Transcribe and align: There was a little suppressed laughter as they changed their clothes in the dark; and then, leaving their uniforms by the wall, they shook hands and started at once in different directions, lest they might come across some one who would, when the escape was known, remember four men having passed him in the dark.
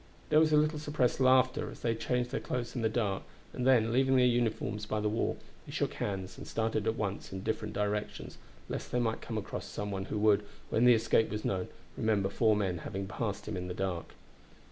There 0.29 0.39
was 0.39 0.51
a 0.51 0.57
little 0.57 0.79
suppressed 0.79 1.19
laughter 1.19 1.69
as 1.69 1.81
they 1.81 1.93
changed 1.93 2.31
their 2.31 2.39
clothes 2.39 2.75
in 2.75 2.81
the 2.81 2.89
dark; 2.89 3.21
and 3.53 3.67
then, 3.67 3.93
leaving 3.93 4.15
their 4.15 4.25
uniforms 4.25 4.87
by 4.87 4.99
the 4.99 5.07
wall, 5.07 5.37
they 5.67 5.71
shook 5.71 5.93
hands 5.93 6.39
and 6.39 6.47
started 6.47 6.87
at 6.87 6.95
once 6.95 7.31
in 7.31 7.43
different 7.43 7.75
directions, 7.75 8.39
lest 8.67 8.91
they 8.91 8.99
might 8.99 9.21
come 9.21 9.37
across 9.37 9.65
some 9.67 9.91
one 9.91 10.05
who 10.05 10.17
would, 10.17 10.43
when 10.71 10.85
the 10.85 10.95
escape 10.95 11.29
was 11.29 11.45
known, 11.45 11.67
remember 11.95 12.29
four 12.29 12.55
men 12.55 12.79
having 12.79 13.05
passed 13.07 13.47
him 13.47 13.55
in 13.55 13.67
the 13.67 13.75
dark. 13.75 14.15